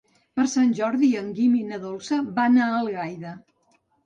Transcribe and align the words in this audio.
Per 0.37 0.45
Sant 0.53 0.71
Jordi 0.79 1.09
en 1.19 1.27
Guim 1.41 1.57
i 1.59 1.67
na 1.73 1.79
Dolça 1.83 2.19
van 2.41 2.59
a 2.65 2.71
Algaida. 2.81 3.37